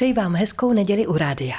[0.00, 1.56] Přeji vám hezkou neděli u rádia.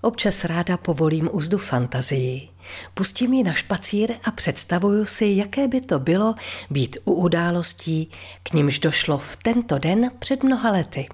[0.00, 2.48] Občas ráda povolím úzdu fantazii.
[2.94, 6.34] Pustím ji na špacír a představuju si, jaké by to bylo
[6.70, 8.10] být u událostí,
[8.42, 11.08] k nímž došlo v tento den před mnoha lety.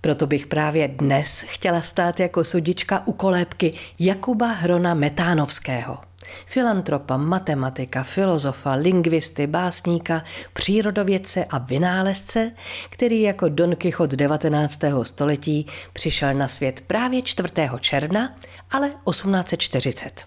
[0.00, 5.98] Proto bych právě dnes chtěla stát jako sudička u kolébky Jakuba Hrona Metánovského–
[6.46, 12.52] Filantropa, matematika, filozofa, lingvisty, básníka, přírodovědce a vynálezce,
[12.90, 14.80] který jako Don Quixot 19.
[15.02, 17.48] století přišel na svět právě 4.
[17.80, 18.36] června,
[18.70, 20.24] ale 1840.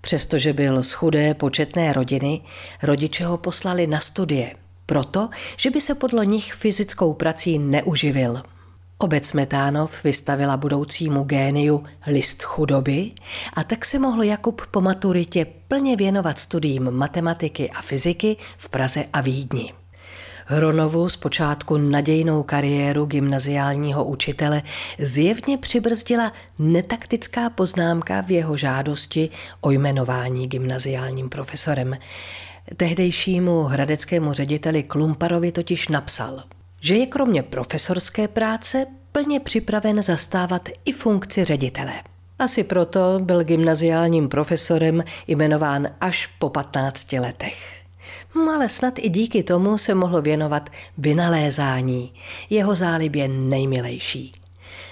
[0.00, 2.40] Přestože byl z chudé početné rodiny,
[2.82, 4.54] rodiče ho poslali na studie,
[4.86, 8.42] proto, že by se podle nich fyzickou prací neuživil–
[8.98, 13.10] Obec Metánov vystavila budoucímu géniu list chudoby
[13.54, 19.04] a tak se mohl Jakub po maturitě plně věnovat studiím matematiky a fyziky v Praze
[19.12, 19.72] a Vídni.
[20.46, 24.62] Hronovu zpočátku nadějnou kariéru gymnaziálního učitele
[24.98, 29.30] zjevně přibrzdila netaktická poznámka v jeho žádosti
[29.60, 31.94] o jmenování gymnaziálním profesorem.
[32.76, 36.42] Tehdejšímu hradeckému řediteli Klumparovi totiž napsal–
[36.84, 41.92] že je kromě profesorské práce plně připraven zastávat i funkci ředitele.
[42.38, 47.56] Asi proto byl gymnaziálním profesorem jmenován až po 15 letech.
[48.54, 52.12] Ale snad i díky tomu se mohlo věnovat vynalézání,
[52.50, 54.32] jeho zálibě nejmilejší.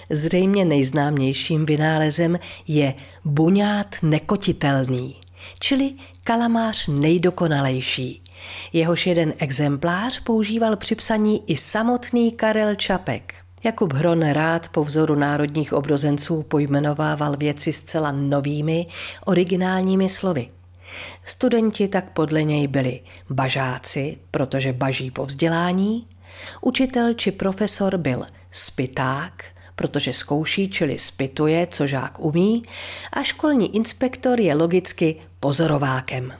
[0.09, 2.93] Zřejmě nejznámějším vynálezem je
[3.25, 5.15] buňát nekotitelný,
[5.59, 8.22] čili kalamář nejdokonalejší,
[8.73, 13.33] Jehož jeden exemplář používal při psaní i samotný Karel Čapek.
[13.63, 18.87] Jakub Hron rád po vzoru národních obrozenců pojmenovával věci zcela novými,
[19.25, 20.49] originálními slovy.
[21.25, 26.07] Studenti tak podle něj byli bažáci, protože baží po vzdělání,
[26.61, 29.45] učitel či profesor byl spiták,
[29.75, 32.63] protože zkouší, čili spituje, co žák umí,
[33.13, 36.33] a školní inspektor je logicky pozorovákem.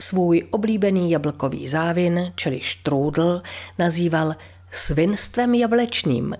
[0.00, 3.42] Svůj oblíbený jablkový závin, čili štrůdl,
[3.78, 4.36] nazýval
[4.70, 6.36] svinstvem jablečným.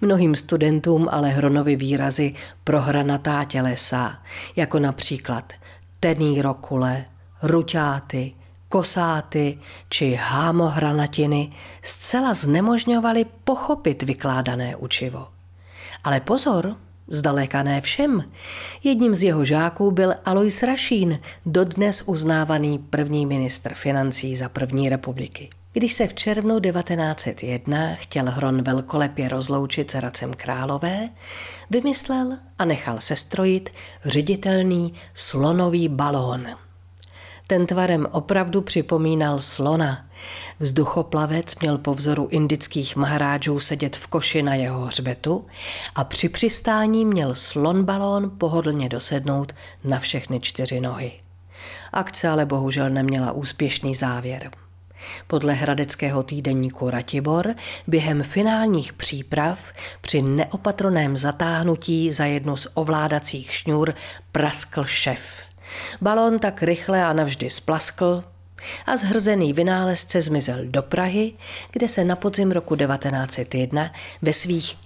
[0.00, 4.18] Mnohým studentům ale Hronovi výrazy prohranatá tělesa,
[4.56, 5.52] jako například
[6.00, 7.04] tený rokule,
[7.42, 8.34] ruťáty,
[8.68, 9.58] kosáty
[9.88, 15.28] či hámohranatiny zcela znemožňovaly pochopit vykládané učivo.
[16.04, 16.76] Ale pozor,
[17.08, 18.24] Zdaleka ne všem.
[18.84, 25.50] Jedním z jeho žáků byl Alois Rašín, dodnes uznávaný první ministr financí za první republiky.
[25.72, 31.08] Když se v červnu 1901 chtěl Hron velkolepě rozloučit s Hradcem Králové,
[31.70, 33.70] vymyslel a nechal sestrojit
[34.04, 36.46] ředitelný slonový balón–
[37.46, 40.06] ten tvarem opravdu připomínal slona.
[40.60, 45.46] Vzduchoplavec měl po vzoru indických maharádžů sedět v koši na jeho hřbetu
[45.94, 49.52] a při přistání měl slon balón pohodlně dosednout
[49.84, 51.12] na všechny čtyři nohy.
[51.92, 54.50] Akce ale bohužel neměla úspěšný závěr.
[55.26, 57.54] Podle hradeckého týdeníku Ratibor
[57.86, 63.94] během finálních příprav při neopatroném zatáhnutí za jednu z ovládacích šňůr
[64.32, 65.42] praskl šef–
[66.00, 68.24] Balón tak rychle a navždy splaskl
[68.86, 71.32] a zhrzený vynálezce zmizel do Prahy,
[71.70, 74.76] kde se na podzim roku 1901 ve svých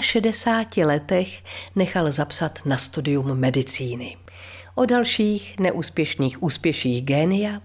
[0.00, 1.42] 61 letech
[1.76, 4.16] nechal zapsat na studium medicíny.
[4.74, 7.60] O dalších neúspěšných úspěších génia,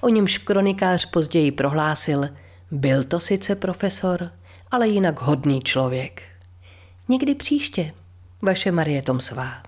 [0.00, 2.28] o němž kronikář později prohlásil,
[2.70, 4.30] byl to sice profesor,
[4.70, 6.22] ale jinak hodný člověk.
[7.08, 7.92] Někdy příště,
[8.42, 9.65] vaše Marie Tomsová.